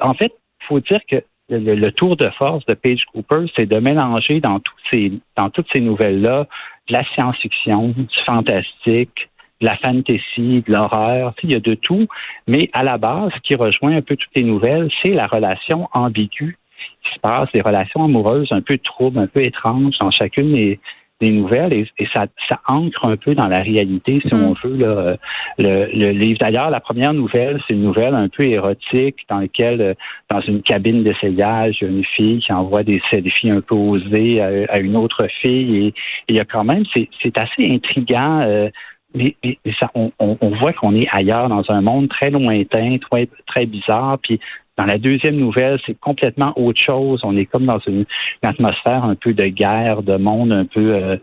en 0.02 0.14
fait, 0.14 0.34
il 0.62 0.66
faut 0.68 0.80
dire 0.80 1.02
que 1.10 1.24
le, 1.50 1.90
tour 1.92 2.16
de 2.16 2.30
force 2.32 2.66
de 2.66 2.74
Paige 2.74 3.04
Cooper, 3.14 3.46
c'est 3.56 3.66
de 3.66 3.78
mélanger 3.78 4.40
dans, 4.40 4.60
ces, 4.90 5.12
dans 5.36 5.50
toutes 5.50 5.68
ces 5.72 5.80
nouvelles-là 5.80 6.48
de 6.88 6.94
la 6.94 7.04
science-fiction, 7.14 7.90
du 7.90 8.08
fantastique, 8.26 9.30
de 9.62 9.66
la 9.66 9.78
fantasy, 9.78 10.64
de 10.68 10.72
l'horreur, 10.72 11.34
il 11.44 11.52
y 11.52 11.56
a 11.56 11.60
de 11.60 11.76
tout, 11.76 12.08
mais 12.48 12.70
à 12.74 12.84
la 12.84 12.98
base, 12.98 13.32
ce 13.36 13.40
qui 13.42 13.56
rejoint 13.56 13.96
un 13.96 14.02
peu 14.02 14.16
toutes 14.16 14.36
les 14.36 14.44
nouvelles, 14.44 14.90
c'est 15.02 15.10
la 15.10 15.28
relation 15.28 15.88
ambiguë 15.94 16.58
qui 17.04 17.14
se 17.14 17.20
passe, 17.20 17.50
des 17.54 17.62
relations 17.62 18.04
amoureuses 18.04 18.52
un 18.52 18.62
peu 18.62 18.78
troubles, 18.78 19.20
un 19.20 19.28
peu 19.28 19.44
étranges 19.44 19.98
dans 20.00 20.12
chacune 20.12 20.54
des, 20.54 20.80
des 21.22 21.32
nouvelles 21.32 21.72
et, 21.74 22.08
ça, 22.14 22.28
ça, 22.50 22.60
ancre 22.68 23.06
un 23.06 23.16
peu 23.16 23.36
dans 23.36 23.48
la 23.48 23.62
réalité, 23.62 24.22
si 24.26 24.34
on 24.34 24.52
mm. 24.52 24.56
veut, 24.64 24.78
là, 24.78 25.16
le, 25.58 25.86
le, 25.94 26.12
livre. 26.12 26.40
D'ailleurs, 26.40 26.70
la 26.70 26.82
première 26.82 27.14
nouvelle, 27.14 27.62
c'est 27.68 27.74
une 27.74 27.84
nouvelle 27.84 28.14
un 28.14 28.28
peu 28.28 28.44
érotique 28.44 29.18
dans 29.30 29.40
laquelle, 29.40 29.82
euh, 29.82 29.94
dans 30.30 30.42
une 30.42 30.62
cabine 30.62 31.04
d'essayage, 31.04 31.78
il 31.80 31.86
y 31.86 31.88
a 31.88 31.92
une 31.92 32.04
fille 32.04 32.40
qui 32.40 32.52
envoie 32.52 32.84
des 32.84 33.02
selfies 33.10 33.50
un 33.50 33.62
peu 33.62 33.76
osées 33.76 34.42
à, 34.42 34.80
une 34.80 34.98
autre 34.98 35.28
fille 35.42 35.88
et, 35.88 35.94
il 36.28 36.36
y 36.36 36.40
a 36.40 36.46
quand 36.46 36.64
même, 36.64 36.84
c'est 36.94 37.38
assez 37.38 37.66
intriguant. 37.66 38.42
Euh, 38.42 38.70
mais, 39.14 39.36
ça, 39.80 39.90
on, 39.96 40.12
on, 40.20 40.50
voit 40.50 40.74
qu'on 40.74 40.94
est 40.94 41.08
ailleurs 41.10 41.48
dans 41.48 41.64
un 41.72 41.82
monde 41.82 42.10
très 42.10 42.30
lointain, 42.32 42.98
très, 42.98 43.30
très 43.48 43.66
bizarre. 43.66 44.20
Puis 44.22 44.42
dans 44.78 44.86
la 44.86 44.98
deuxième 44.98 45.38
nouvelle, 45.38 45.80
c'est 45.86 45.98
complètement 46.00 46.54
autre 46.58 46.80
chose. 46.80 47.22
On 47.24 47.38
est 47.38 47.46
comme 47.46 47.66
dans 47.66 47.80
une, 47.80 48.06
atmosphère 48.42 49.04
un 49.04 49.16
peu 49.16 49.34
de 49.34 49.48
guerre, 49.48 50.04
de 50.04 50.18
monde 50.18 50.52
un 50.52 50.66
peu 50.66 50.94
euh, 50.94 51.18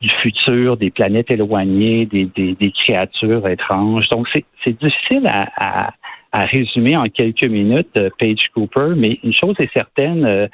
du 0.00 0.08
futur, 0.20 0.76
des 0.76 0.90
planètes 0.90 1.30
éloignées, 1.30 2.06
des, 2.06 2.24
des, 2.26 2.72
créatures 2.72 3.46
étranges. 3.48 4.08
Donc, 4.08 4.28
c'est 4.32 4.82
difficile 4.82 5.26
à, 5.26 5.92
à, 6.32 6.44
résumer 6.46 6.96
en 6.96 7.04
quelques 7.04 7.44
minutes 7.44 7.96
euh, 7.96 8.10
Paige 8.18 8.50
Cooper, 8.54 8.94
mais 8.96 9.18
une 9.22 9.32
chose 9.32 9.54
est 9.60 9.72
certaine, 9.72 10.24
euh, 10.24 10.46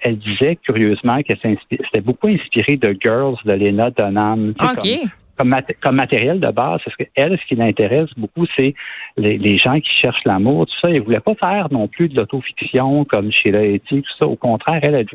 elle, 0.00 0.18
disait 0.18 0.56
curieusement 0.56 1.22
qu'elle 1.22 1.38
s'était 1.40 2.00
beaucoup 2.00 2.28
inspirée 2.28 2.76
de 2.76 2.96
Girls 3.00 3.36
de 3.44 3.52
Lena 3.52 3.90
Dunham. 3.90 4.50
OK. 4.50 4.56
comme, 4.60 5.10
comme 5.38 5.96
matériel 5.96 6.40
de 6.40 6.50
base, 6.50 6.80
parce 6.84 6.96
qu'elle, 6.96 7.38
ce 7.38 7.46
qui 7.46 7.54
l'intéresse 7.54 8.10
beaucoup, 8.16 8.46
c'est 8.56 8.74
les, 9.16 9.58
gens 9.58 9.80
qui 9.80 9.90
cherchent 9.90 10.24
l'amour, 10.24 10.66
tout 10.66 10.74
ça. 10.80 10.90
Elle 10.90 11.02
voulait 11.02 11.20
pas 11.20 11.34
faire 11.34 11.68
non 11.70 11.88
plus 11.88 12.08
de 12.08 12.16
l'autofiction 12.16 13.04
comme 13.04 13.30
chez 13.32 13.50
Etty, 13.50 14.02
tout 14.02 14.16
ça. 14.18 14.26
Au 14.26 14.36
contraire, 14.36 14.80
elle, 14.82 15.06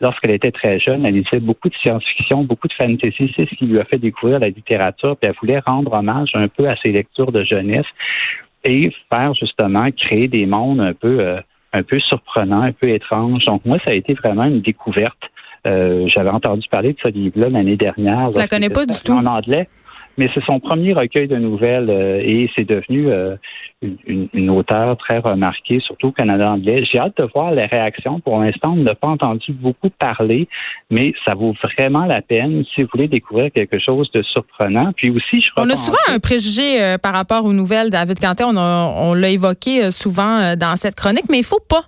lorsqu'elle 0.00 0.30
était 0.30 0.50
très 0.50 0.78
jeune, 0.78 1.04
elle 1.04 1.14
lisait 1.14 1.40
beaucoup 1.40 1.68
de 1.68 1.74
science-fiction, 1.74 2.44
beaucoup 2.44 2.68
de 2.68 2.72
fantasy. 2.72 3.32
C'est 3.36 3.48
ce 3.48 3.54
qui 3.54 3.66
lui 3.66 3.78
a 3.78 3.84
fait 3.84 3.98
découvrir 3.98 4.38
la 4.38 4.48
littérature. 4.48 5.16
Puis 5.16 5.28
elle 5.28 5.36
voulait 5.40 5.58
rendre 5.60 5.92
hommage 5.92 6.30
un 6.34 6.48
peu 6.48 6.68
à 6.68 6.76
ses 6.76 6.92
lectures 6.92 7.32
de 7.32 7.44
jeunesse 7.44 7.86
et 8.64 8.90
faire 9.08 9.34
justement 9.34 9.90
créer 9.90 10.28
des 10.28 10.46
mondes 10.46 10.80
un 10.80 10.94
peu 10.94 11.20
euh, 11.20 11.40
un 11.72 11.82
peu 11.82 12.00
surprenants, 12.00 12.62
un 12.62 12.72
peu 12.72 12.88
étranges. 12.88 13.44
Donc 13.44 13.64
moi, 13.64 13.78
ça 13.84 13.90
a 13.90 13.94
été 13.94 14.14
vraiment 14.14 14.44
une 14.44 14.60
découverte. 14.60 15.22
Euh, 15.68 16.06
j'avais 16.08 16.30
entendu 16.30 16.66
parler 16.68 16.94
de 16.94 16.98
ce 17.02 17.08
livre-là 17.08 17.50
l'année 17.50 17.76
dernière. 17.76 18.32
Je 18.32 18.38
la 18.38 18.48
connais 18.48 18.70
pas 18.70 18.86
du 18.86 18.94
tout. 19.04 19.12
En 19.12 19.26
anglais 19.26 19.68
mais 20.18 20.28
c'est 20.34 20.44
son 20.44 20.58
premier 20.60 20.92
recueil 20.92 21.28
de 21.28 21.36
nouvelles 21.36 21.88
euh, 21.88 22.20
et 22.20 22.50
c'est 22.54 22.64
devenu 22.64 23.08
euh, 23.08 23.36
une, 23.80 24.28
une, 24.34 24.50
auteure 24.50 24.96
très 24.96 25.18
remarquée, 25.18 25.78
surtout 25.80 26.08
au 26.08 26.12
Canada 26.12 26.50
anglais. 26.50 26.84
J'ai 26.90 26.98
hâte 26.98 27.16
de 27.16 27.28
voir 27.32 27.52
les 27.52 27.66
réactions. 27.66 28.18
Pour 28.20 28.40
l'instant, 28.40 28.72
on 28.72 28.82
n'a 28.82 28.96
pas 28.96 29.06
entendu 29.06 29.52
beaucoup 29.52 29.90
parler, 29.90 30.48
mais 30.90 31.14
ça 31.24 31.34
vaut 31.34 31.54
vraiment 31.62 32.04
la 32.04 32.20
peine 32.20 32.64
si 32.74 32.82
vous 32.82 32.88
voulez 32.92 33.06
découvrir 33.06 33.52
quelque 33.52 33.78
chose 33.78 34.10
de 34.10 34.22
surprenant. 34.22 34.92
Puis 34.96 35.10
aussi, 35.10 35.40
je 35.40 35.48
On 35.56 35.70
a 35.70 35.76
souvent 35.76 35.98
un 36.08 36.18
préjugé 36.18 36.82
euh, 36.82 36.98
par 36.98 37.14
rapport 37.14 37.44
aux 37.44 37.52
nouvelles, 37.52 37.90
David 37.90 38.18
Cantet. 38.18 38.44
On, 38.44 38.56
on 38.56 39.14
l'a 39.14 39.30
évoqué 39.30 39.92
souvent 39.92 40.56
dans 40.56 40.74
cette 40.74 40.96
chronique, 40.96 41.26
mais 41.30 41.38
il 41.38 41.44
faut 41.44 41.62
pas 41.68 41.82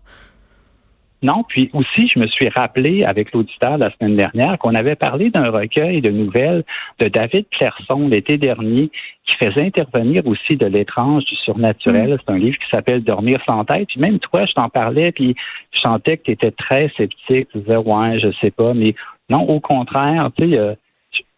non, 1.22 1.44
puis 1.46 1.70
aussi, 1.74 2.08
je 2.08 2.18
me 2.18 2.26
suis 2.26 2.48
rappelé 2.48 3.04
avec 3.04 3.32
l'auditeur 3.32 3.76
la 3.76 3.90
semaine 3.90 4.16
dernière 4.16 4.58
qu'on 4.58 4.74
avait 4.74 4.96
parlé 4.96 5.30
d'un 5.30 5.50
recueil 5.50 6.00
de 6.00 6.10
nouvelles 6.10 6.64
de 6.98 7.08
David 7.08 7.46
Clairson 7.50 8.08
l'été 8.08 8.38
dernier 8.38 8.90
qui 9.26 9.36
faisait 9.36 9.66
intervenir 9.66 10.26
aussi 10.26 10.56
de 10.56 10.64
l'étrange, 10.64 11.24
du 11.24 11.36
surnaturel. 11.36 12.14
Mm. 12.14 12.18
C'est 12.18 12.32
un 12.32 12.38
livre 12.38 12.58
qui 12.58 12.70
s'appelle 12.70 13.04
Dormir 13.04 13.40
sans 13.44 13.64
tête. 13.66 13.88
Puis 13.88 14.00
même 14.00 14.18
toi, 14.18 14.46
je 14.46 14.54
t'en 14.54 14.70
parlais, 14.70 15.12
puis 15.12 15.36
je 15.72 15.80
sentais 15.80 16.16
que 16.16 16.24
tu 16.24 16.30
étais 16.32 16.52
très 16.52 16.90
sceptique. 16.96 17.48
Tu 17.52 17.58
disais, 17.58 17.76
ouais, 17.76 18.18
je 18.18 18.32
sais 18.40 18.50
pas. 18.50 18.72
Mais 18.72 18.94
non, 19.28 19.42
au 19.42 19.60
contraire, 19.60 20.30
tu 20.36 20.48
sais, 20.50 20.58
euh, 20.58 20.74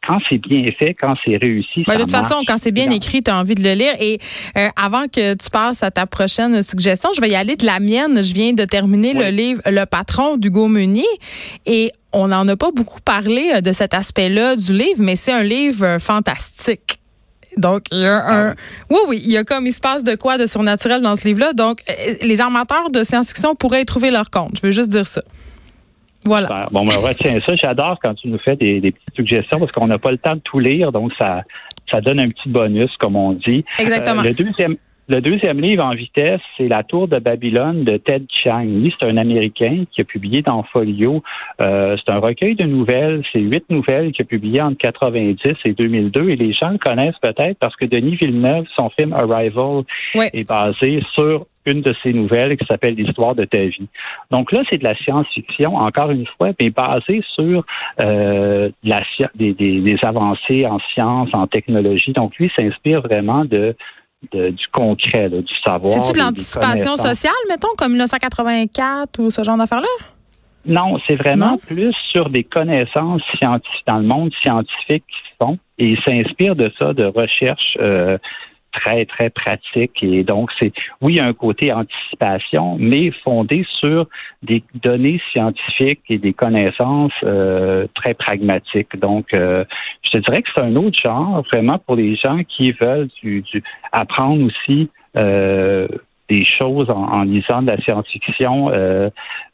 quand 0.06 0.18
c'est 0.28 0.38
bien 0.38 0.70
fait, 0.78 0.94
quand 0.94 1.14
c'est 1.24 1.36
réussi. 1.36 1.84
Ben, 1.86 1.94
de 1.94 2.00
toute 2.00 2.10
façon, 2.10 2.42
quand 2.46 2.58
c'est 2.58 2.72
bien 2.72 2.90
écrit, 2.90 3.22
tu 3.22 3.30
as 3.30 3.38
envie 3.38 3.54
de 3.54 3.62
le 3.62 3.72
lire. 3.74 3.94
Et 4.00 4.18
euh, 4.56 4.68
avant 4.76 5.04
que 5.06 5.34
tu 5.34 5.50
passes 5.50 5.82
à 5.82 5.90
ta 5.90 6.06
prochaine 6.06 6.60
suggestion, 6.62 7.10
je 7.14 7.20
vais 7.20 7.30
y 7.30 7.36
aller 7.36 7.56
de 7.56 7.64
la 7.64 7.78
mienne. 7.78 8.22
Je 8.22 8.34
viens 8.34 8.52
de 8.52 8.64
terminer 8.64 9.12
le 9.12 9.28
livre 9.28 9.62
Le 9.66 9.84
patron 9.84 10.36
d'Hugo 10.36 10.66
Meunier. 10.66 11.06
Et 11.66 11.92
on 12.12 12.28
n'en 12.28 12.46
a 12.48 12.56
pas 12.56 12.72
beaucoup 12.72 13.00
parlé 13.00 13.52
euh, 13.54 13.60
de 13.60 13.72
cet 13.72 13.94
aspect-là 13.94 14.56
du 14.56 14.72
livre, 14.72 14.98
mais 15.00 15.14
c'est 15.14 15.32
un 15.32 15.44
livre 15.44 15.84
euh, 15.84 15.98
fantastique. 16.00 16.98
Donc, 17.58 17.82
il 17.92 17.98
y 17.98 18.06
a 18.06 18.16
un. 18.16 18.50
Ah 18.50 18.54
oui, 18.90 18.98
oui, 19.08 19.22
il 19.24 19.30
y 19.30 19.36
a 19.36 19.44
comme 19.44 19.66
il 19.66 19.72
se 19.72 19.80
passe 19.80 20.04
de 20.04 20.14
quoi 20.14 20.38
de 20.38 20.46
surnaturel 20.46 21.02
dans 21.02 21.16
ce 21.16 21.28
livre-là. 21.28 21.52
Donc, 21.52 21.80
les 22.22 22.40
amateurs 22.40 22.90
de 22.90 23.04
science-fiction 23.04 23.54
pourraient 23.54 23.82
y 23.82 23.84
trouver 23.84 24.10
leur 24.10 24.30
compte. 24.30 24.56
Je 24.56 24.66
veux 24.66 24.72
juste 24.72 24.88
dire 24.88 25.06
ça. 25.06 25.20
Voilà. 26.24 26.66
Bon, 26.70 26.84
ben, 26.84 26.96
retiens 26.96 27.38
ça. 27.44 27.56
J'adore 27.56 27.98
quand 28.00 28.14
tu 28.14 28.28
nous 28.28 28.38
fais 28.38 28.56
des, 28.56 28.80
petites 28.80 29.14
suggestions 29.14 29.58
parce 29.58 29.72
qu'on 29.72 29.86
n'a 29.86 29.98
pas 29.98 30.10
le 30.10 30.18
temps 30.18 30.36
de 30.36 30.40
tout 30.40 30.58
lire, 30.58 30.92
donc 30.92 31.12
ça, 31.18 31.42
ça 31.90 32.00
donne 32.00 32.20
un 32.20 32.28
petit 32.30 32.48
bonus, 32.48 32.90
comme 32.98 33.16
on 33.16 33.32
dit. 33.32 33.64
Exactement. 33.78 34.20
Euh, 34.20 34.28
le 34.28 34.34
deuxième. 34.34 34.76
Le 35.08 35.18
deuxième 35.18 35.60
livre 35.60 35.84
en 35.84 35.94
vitesse, 35.94 36.40
c'est 36.56 36.68
La 36.68 36.84
Tour 36.84 37.08
de 37.08 37.18
Babylone 37.18 37.82
de 37.82 37.96
Ted 37.96 38.24
Chiang. 38.28 38.62
Lui, 38.62 38.94
c'est 38.98 39.06
un 39.06 39.16
Américain 39.16 39.84
qui 39.90 40.00
a 40.00 40.04
publié 40.04 40.42
dans 40.42 40.62
Folio. 40.62 41.24
Euh, 41.60 41.96
c'est 41.96 42.12
un 42.12 42.18
recueil 42.18 42.54
de 42.54 42.64
nouvelles. 42.64 43.22
C'est 43.32 43.40
huit 43.40 43.64
nouvelles 43.68 44.12
qu'il 44.12 44.22
a 44.22 44.26
publiées 44.26 44.62
entre 44.62 44.78
90 44.78 45.56
et 45.64 45.72
2002. 45.72 46.30
Et 46.30 46.36
les 46.36 46.52
gens 46.52 46.70
le 46.70 46.78
connaissent 46.78 47.18
peut-être 47.20 47.58
parce 47.58 47.74
que 47.74 47.84
Denis 47.84 48.14
Villeneuve, 48.14 48.66
son 48.76 48.90
film 48.90 49.12
Arrival, 49.12 49.82
est 50.14 50.48
basé 50.48 51.02
sur 51.14 51.40
une 51.66 51.80
de 51.80 51.94
ces 52.02 52.12
nouvelles 52.12 52.56
qui 52.56 52.64
s'appelle 52.66 52.94
L'histoire 52.94 53.34
de 53.34 53.44
ta 53.44 53.58
vie. 53.58 53.88
Donc 54.30 54.52
là, 54.52 54.62
c'est 54.68 54.78
de 54.78 54.84
la 54.84 54.96
science-fiction, 54.96 55.76
encore 55.76 56.10
une 56.10 56.26
fois, 56.26 56.50
mais 56.60 56.70
basée 56.70 57.22
sur 57.34 57.64
euh, 58.00 58.70
la, 58.82 59.02
des, 59.34 59.52
des, 59.52 59.96
avancées 60.02 60.66
en 60.66 60.78
sciences, 60.92 61.30
en 61.32 61.46
technologie. 61.46 62.12
Donc 62.12 62.36
lui 62.36 62.50
s'inspire 62.56 63.00
vraiment 63.02 63.44
de, 63.44 63.74
du 64.32 64.68
concret, 64.72 65.28
du 65.28 65.54
savoir. 65.64 65.92
C'est-tu 65.92 66.12
de 66.12 66.24
l'anticipation 66.24 66.96
sociale, 66.96 67.32
mettons, 67.48 67.74
comme 67.76 67.92
1984 67.92 69.18
ou 69.18 69.30
ce 69.30 69.42
genre 69.42 69.56
d'affaires-là? 69.56 69.88
Non, 70.64 70.98
c'est 71.06 71.16
vraiment 71.16 71.58
plus 71.58 71.92
sur 72.12 72.30
des 72.30 72.44
connaissances 72.44 73.22
scientifiques 73.36 73.82
dans 73.86 73.98
le 73.98 74.06
monde 74.06 74.30
scientifique 74.42 75.04
qui 75.08 75.30
se 75.30 75.36
font 75.44 75.58
et 75.78 75.88
il 75.88 76.00
s'inspire 76.02 76.54
de 76.54 76.70
ça, 76.78 76.92
de 76.92 77.04
recherches 77.04 77.76
euh, 77.80 78.16
très, 78.72 79.04
très 79.04 79.30
pratique. 79.30 80.02
Et 80.02 80.24
donc, 80.24 80.50
c'est, 80.58 80.72
oui, 81.00 81.20
un 81.20 81.32
côté 81.32 81.72
anticipation, 81.72 82.76
mais 82.78 83.10
fondé 83.22 83.64
sur 83.78 84.06
des 84.42 84.62
données 84.74 85.20
scientifiques 85.30 86.02
et 86.08 86.18
des 86.18 86.32
connaissances 86.32 87.12
euh, 87.22 87.86
très 87.94 88.14
pragmatiques. 88.14 88.96
Donc, 88.98 89.32
euh, 89.34 89.64
je 90.02 90.10
te 90.10 90.18
dirais 90.18 90.42
que 90.42 90.48
c'est 90.54 90.60
un 90.60 90.76
autre 90.76 90.98
genre, 91.00 91.42
vraiment, 91.50 91.78
pour 91.78 91.96
les 91.96 92.16
gens 92.16 92.42
qui 92.44 92.72
veulent 92.72 93.08
du, 93.22 93.44
apprendre 93.92 94.44
aussi 94.44 94.90
euh, 95.16 95.86
des 96.28 96.44
choses 96.46 96.88
en, 96.88 97.24
lisant 97.24 97.62
de 97.62 97.66
la 97.66 97.76
science-fiction, 97.78 98.70
euh, 98.70 99.10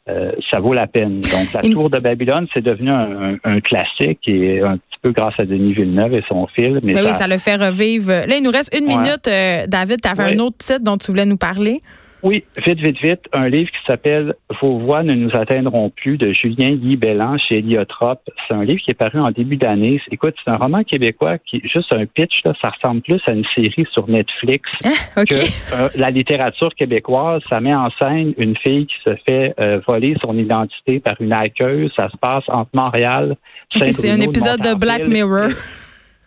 euh, 0.07 0.31
ça 0.49 0.59
vaut 0.59 0.73
la 0.73 0.87
peine. 0.87 1.19
Donc, 1.19 1.51
La 1.53 1.61
Tour 1.61 1.89
de 1.89 1.99
Babylone, 1.99 2.47
c'est 2.53 2.63
devenu 2.63 2.89
un, 2.89 3.59
classique 3.59 4.27
et 4.27 4.61
un 4.61 4.77
peu 5.01 5.11
grâce 5.11 5.39
à 5.39 5.45
Denis 5.45 5.73
Villeneuve 5.73 6.13
et 6.13 6.23
son 6.27 6.47
film. 6.47 6.79
Mais 6.83 6.93
ben 6.93 7.05
oui, 7.05 7.13
ça 7.13 7.27
le 7.27 7.37
fait 7.37 7.55
revivre. 7.55 8.09
Là, 8.09 8.35
il 8.37 8.43
nous 8.43 8.51
reste 8.51 8.75
une 8.77 8.87
minute. 8.87 9.27
Euh, 9.27 9.65
David, 9.67 10.01
tu 10.01 10.09
avais 10.09 10.35
un 10.35 10.39
autre 10.39 10.57
titre 10.57 10.81
dont 10.81 10.97
tu 10.97 11.11
voulais 11.11 11.25
nous 11.25 11.37
parler. 11.37 11.81
Oui, 12.21 12.43
vite, 12.65 12.79
vite, 12.79 12.99
vite. 13.01 13.21
Un 13.31 13.47
livre 13.47 13.69
qui 13.71 13.77
s'appelle 13.87 14.35
Vos 14.61 14.77
voix 14.79 15.03
ne 15.03 15.13
nous 15.13 15.33
atteindront 15.35 15.89
plus 15.89 16.17
de 16.17 16.33
Julien 16.33 16.75
Guy 16.75 16.97
Bellan 16.97 17.37
chez 17.37 17.59
Eliotrope. 17.59 18.21
C'est 18.47 18.53
un 18.53 18.63
livre 18.63 18.81
qui 18.83 18.91
est 18.91 18.95
paru 18.95 19.19
en 19.19 19.31
début 19.31 19.55
d'année. 19.55 20.01
Écoute, 20.11 20.35
c'est 20.43 20.51
un 20.51 20.57
roman 20.57 20.83
québécois 20.83 21.37
qui, 21.37 21.61
juste 21.63 21.93
un 21.93 22.05
pitch, 22.05 22.41
là, 22.43 22.53
ça 22.61 22.69
ressemble 22.69 23.01
plus 23.01 23.21
à 23.25 23.31
une 23.31 23.45
série 23.55 23.87
sur 23.91 24.09
Netflix 24.09 24.69
ah, 24.83 25.25
que 25.25 25.35
euh, 25.35 25.89
la 25.95 26.09
littérature 26.09 26.75
québécoise. 26.75 27.41
Ça 27.47 27.61
met 27.61 27.73
en 27.73 27.89
scène 27.91 28.33
une 28.37 28.57
fille 28.57 28.87
qui 28.87 28.95
se 29.03 29.15
fait 29.25 29.53
euh, 29.59 29.79
voler 29.87 30.15
son 30.21 30.37
identité 30.37 30.99
par 30.99 31.15
une 31.21 31.31
hackeuse. 31.31 31.91
Ça 31.95 32.09
se 32.09 32.17
passe 32.17 32.43
entre 32.49 32.71
Montréal, 32.73 33.37
C'est 33.71 34.09
un 34.09 34.19
épisode 34.19 34.59
de 34.59 34.77
Black 34.77 35.07
Mirror 35.07 35.49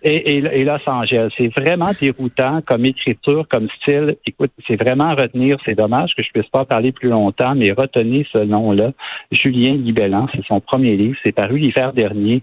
et, 0.03 0.39
et, 0.39 0.65
Los 0.65 0.79
Angeles. 0.87 1.31
C'est 1.37 1.49
vraiment 1.49 1.91
déroutant 2.01 2.61
comme 2.67 2.85
écriture, 2.85 3.47
comme 3.49 3.69
style. 3.81 4.17
Écoute, 4.27 4.51
c'est 4.67 4.77
vraiment 4.77 5.11
à 5.11 5.15
retenir. 5.15 5.59
C'est 5.65 5.75
dommage 5.75 6.15
que 6.17 6.23
je 6.23 6.31
puisse 6.33 6.49
pas 6.49 6.65
parler 6.65 6.93
plus 6.93 7.09
longtemps, 7.09 7.55
mais 7.55 7.73
retenez 7.73 8.27
ce 8.33 8.39
nom-là. 8.39 8.93
Julien 9.31 9.77
Guibellan, 9.77 10.29
c'est 10.35 10.45
son 10.47 10.61
premier 10.61 10.97
livre. 10.97 11.17
C'est 11.23 11.33
paru 11.33 11.59
l'hiver 11.59 11.93
dernier. 11.93 12.43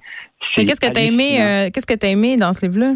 Mais 0.57 0.65
qu'est-ce 0.65 0.79
que 0.79 0.91
tu 0.91 0.99
as 0.99 1.03
aimé, 1.03 1.41
euh, 1.41 1.69
qu'est-ce 1.73 1.87
que 1.87 1.97
tu 1.97 2.07
aimé 2.07 2.37
dans 2.37 2.53
ce 2.53 2.65
livre-là? 2.65 2.93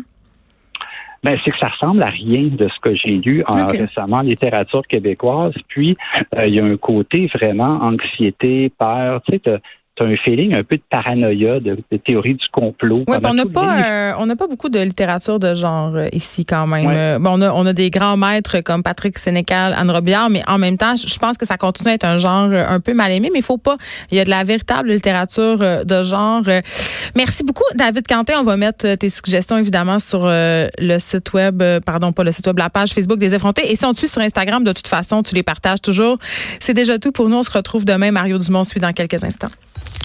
Ben, 1.24 1.38
c'est 1.44 1.52
que 1.52 1.58
ça 1.58 1.70
ressemble 1.70 2.04
à 2.04 2.10
rien 2.10 2.50
de 2.52 2.68
ce 2.68 2.80
que 2.82 2.96
j'ai 2.96 3.18
lu 3.18 3.44
en, 3.48 3.68
récemment 3.68 4.18
en 4.18 4.22
littérature 4.22 4.86
québécoise. 4.88 5.54
Puis, 5.70 5.96
euh, 6.36 6.48
il 6.48 6.54
y 6.54 6.60
a 6.60 6.66
un 6.66 6.76
côté 6.76 7.30
vraiment 7.34 7.80
anxiété, 7.82 8.72
peur. 8.78 9.22
Tu 9.24 9.40
sais, 9.46 9.60
tu 9.96 10.04
un 10.04 10.16
feeling 10.18 10.56
un 10.56 10.64
peu 10.64 10.78
de 10.78 10.82
paranoïa, 10.90 11.60
de, 11.60 11.78
théorie 12.04 12.34
du 12.34 12.46
complot. 12.52 13.04
Oui, 13.08 13.18
on 13.24 13.34
n'a 13.34 13.46
pas, 13.46 13.84
euh, 13.84 14.14
on 14.18 14.26
n'a 14.26 14.36
pas 14.36 14.48
beaucoup 14.48 14.70
de 14.70 14.80
littérature 14.80 15.38
de 15.38 15.54
genre 15.54 15.96
euh, 15.96 16.08
ici 16.12 16.46
quand 16.46 16.66
même. 16.66 16.90
Euh, 16.90 17.20
bon, 17.20 17.38
on, 17.38 17.42
a, 17.42 17.52
on 17.52 17.66
a 17.68 17.74
des 17.74 17.92
grands 17.92 18.18
maîtres 18.18 18.62
comme 18.62 18.82
Patrick 18.82 19.20
Sénécal, 19.20 19.76
Anne 19.78 19.92
Robillard, 19.92 20.32
mais 20.32 20.42
en 20.48 20.58
même 20.58 20.78
temps, 20.78 20.96
je 20.96 21.18
pense 21.20 21.38
que 21.38 21.46
ça 21.46 21.58
continue 21.58 21.92
à 21.92 21.94
être 21.94 22.06
un 22.06 22.18
genre 22.18 22.52
un 22.52 22.80
peu 22.80 22.96
mal 22.96 23.12
aimé, 23.12 23.30
mais 23.32 23.40
il 23.40 23.46
faut 23.46 23.60
pas. 23.60 23.78
Il 24.10 24.18
y 24.18 24.20
a 24.20 24.26
de 24.26 24.32
la 24.32 24.44
véritable 24.44 24.92
littérature 24.92 25.60
de 25.60 26.04
genre. 26.04 26.42
Merci 27.16 27.44
beaucoup, 27.44 27.64
David 27.76 28.08
Quentin. 28.08 28.40
On 28.40 28.44
va 28.44 28.58
mettre 28.58 28.96
tes 28.96 29.10
suggestions 29.10 29.58
évidemment 29.58 30.00
sur 30.00 30.26
le 30.26 30.98
site 30.98 31.34
web, 31.34 31.62
pardon, 31.86 32.12
pas 32.14 32.24
le 32.24 32.32
site 32.32 32.48
web, 32.48 32.58
la 32.58 32.72
page 32.72 32.94
Facebook 32.94 33.20
des 33.20 33.36
effrontés. 33.36 33.72
Et 33.72 33.76
si 33.76 33.86
on 33.86 33.94
te 33.94 34.00
suit 34.00 34.08
sur 34.08 34.22
Instagram, 34.22 34.64
de 34.64 34.72
toute 34.72 34.88
façon, 34.88 35.22
tu 35.22 35.36
les 35.36 35.44
partages 35.44 35.82
toujours. 35.82 36.18
C'est 36.60 36.74
déjà 36.74 36.98
tout 36.98 37.12
pour 37.12 37.30
nous. 37.30 37.38
On 37.38 37.44
se 37.44 37.52
retrouve 37.52 37.86
demain. 37.86 38.12
Mario 38.12 38.40
Dumont 38.40 38.64
suit 38.64 38.80
dans 38.80 38.94
quelques 38.94 39.24
instants. 39.24 39.50